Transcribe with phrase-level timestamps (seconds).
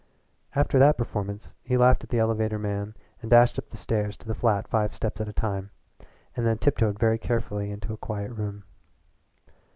[0.55, 4.27] After that performance he laughed at the elevator man and dashed up the stairs to
[4.27, 5.69] the flat five steps at a time
[6.35, 8.63] and then tiptoed very carefully into a quiet room.